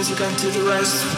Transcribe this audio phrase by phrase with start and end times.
[0.00, 1.09] Can't hear the rest.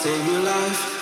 [0.00, 0.97] Thank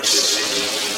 [0.00, 0.91] kiss.